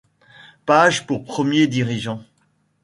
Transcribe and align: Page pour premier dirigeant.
Page 0.65 1.05
pour 1.05 1.25
premier 1.25 1.67
dirigeant. 1.67 2.23